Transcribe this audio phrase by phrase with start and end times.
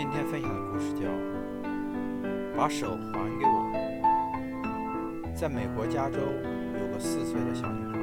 [0.00, 1.00] 今天分享的故事叫
[2.56, 3.70] 《把手还给我》。
[5.34, 6.16] 在美国加州
[6.80, 7.98] 有个四岁的小女孩，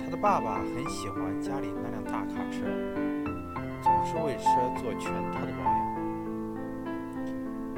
[0.00, 2.66] 她的爸爸很喜欢家里那辆大卡车，
[3.80, 4.50] 总是为车
[4.82, 5.78] 做全套的保养。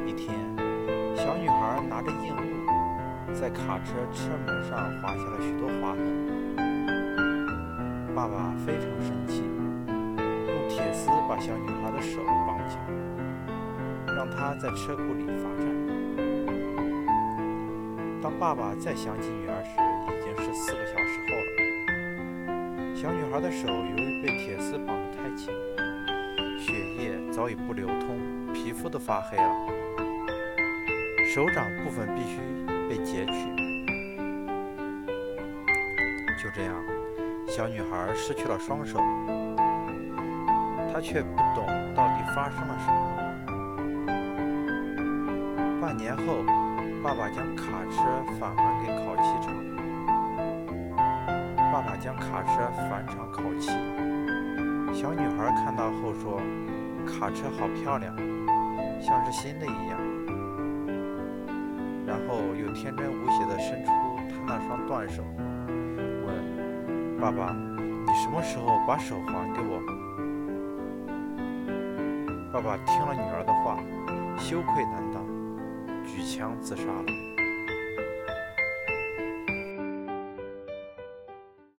[0.08, 0.34] 一天，
[1.14, 2.40] 小女孩拿着硬物
[3.34, 6.56] 在卡车车门上划下了许多划痕，
[8.14, 9.42] 爸爸非常生气。
[10.16, 12.22] 用铁丝把小女孩的手，
[14.24, 15.68] 让她在车库里罚站。
[18.22, 19.70] 当爸爸再想起女儿时，
[20.08, 22.96] 已经是四个小时后了。
[22.96, 25.52] 小女孩的手由于被铁丝绑得太紧，
[26.58, 28.18] 血液早已不流通，
[28.54, 29.66] 皮肤都发黑了，
[31.34, 32.40] 手掌部分必须
[32.88, 33.54] 被截去。
[36.42, 36.74] 就这样，
[37.46, 38.98] 小女孩失去了双手。
[40.90, 43.33] 她却不懂到底发生了什么。
[45.84, 46.42] 半年后，
[47.02, 48.00] 爸爸将卡车
[48.40, 49.54] 返还给烤漆厂。
[51.70, 53.68] 爸爸将卡车返厂烤漆，
[54.94, 56.40] 小女孩看到后说
[57.04, 58.16] ：“卡车好漂亮，
[58.98, 60.00] 像是新的一样。”
[62.08, 63.90] 然后又天真无邪地伸出
[64.30, 65.22] 她那双断手，
[66.24, 66.34] 问
[67.20, 69.82] ：“爸爸，你什么时候把手还给我？”
[72.50, 73.76] 爸爸听了女儿的话，
[74.38, 75.22] 羞愧难当，
[76.34, 77.43] 枪自杀了。